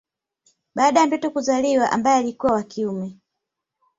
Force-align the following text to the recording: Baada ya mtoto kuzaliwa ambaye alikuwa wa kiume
Baada 0.75 0.99
ya 0.99 1.07
mtoto 1.07 1.29
kuzaliwa 1.31 1.91
ambaye 1.91 2.17
alikuwa 2.17 2.53
wa 2.53 2.63
kiume 2.63 3.17